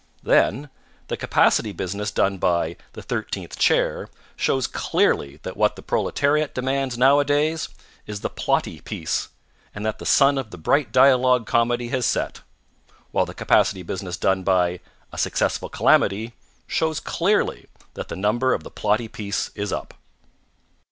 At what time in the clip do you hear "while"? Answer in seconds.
13.11-13.27